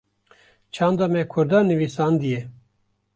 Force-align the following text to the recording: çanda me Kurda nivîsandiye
çanda 0.71 1.07
me 1.07 1.27
Kurda 1.27 1.59
nivîsandiye 1.63 2.41